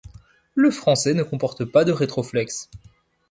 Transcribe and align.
Le 0.55 0.71
français 0.71 1.13
ne 1.13 1.21
comporte 1.21 1.63
pas 1.63 1.85
de 1.85 1.91
rétroflexe. 1.91 2.71